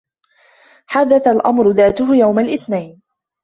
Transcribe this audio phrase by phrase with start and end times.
[0.87, 3.01] حدث الأمر ذاته يوم الإثنين.